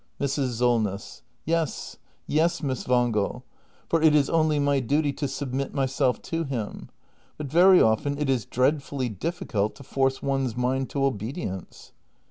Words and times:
Mrs. 0.19 0.53
Solness. 0.53 1.21
Yes, 1.45 1.97
yes, 2.25 2.63
Miss 2.63 2.87
Wangel; 2.87 3.43
for 3.87 4.01
it 4.01 4.15
is 4.15 4.31
only 4.31 4.57
my 4.57 4.79
duty 4.79 5.13
to 5.13 5.27
sub 5.27 5.53
mit 5.53 5.75
myself 5.75 6.19
to 6.23 6.43
him. 6.43 6.89
But 7.37 7.45
very 7.51 7.79
often 7.79 8.17
it 8.17 8.27
is 8.27 8.45
dreadfully 8.47 9.09
dif 9.09 9.41
ficult 9.41 9.75
to 9.75 9.83
force 9.83 10.23
one's 10.23 10.57
mind 10.57 10.89
to 10.89 11.05
obedience. 11.05 11.91